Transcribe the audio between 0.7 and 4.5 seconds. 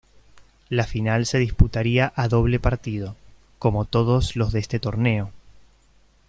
final se disputaría a doble partido, como todos